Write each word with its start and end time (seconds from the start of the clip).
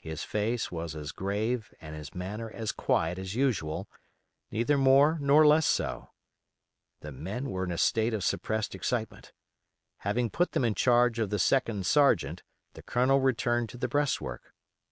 His 0.00 0.22
face 0.22 0.70
was 0.70 0.94
as 0.94 1.10
grave 1.10 1.74
and 1.80 1.96
his 1.96 2.14
manner 2.14 2.48
as 2.48 2.70
quiet 2.70 3.18
as 3.18 3.34
usual, 3.34 3.88
neither 4.52 4.78
more 4.78 5.18
nor 5.20 5.44
less 5.44 5.66
so. 5.66 6.10
The 7.00 7.10
men 7.10 7.50
were 7.50 7.64
in 7.64 7.72
a 7.72 7.78
state 7.78 8.14
of 8.14 8.22
suppressed 8.22 8.76
excitement. 8.76 9.32
Having 10.06 10.30
put 10.30 10.52
them 10.52 10.64
in 10.64 10.76
charge 10.76 11.18
of 11.18 11.30
the 11.30 11.40
second 11.40 11.86
sergeant 11.86 12.44
the 12.74 12.84
Colonel 12.84 13.18
returned 13.18 13.68
to 13.70 13.76
the 13.76 13.88
breastwork. 13.88 14.54